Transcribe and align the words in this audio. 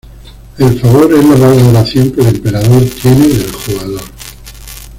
El 0.57 0.79
favor 0.79 1.13
es 1.13 1.23
la 1.25 1.47
valoración 1.47 2.09
que 2.11 2.21
el 2.21 2.35
Emperador 2.37 2.83
tiene 3.03 3.27
del 3.27 3.51
jugador. 3.51 4.01